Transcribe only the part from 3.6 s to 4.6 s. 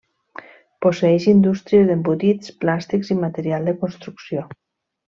de construcció.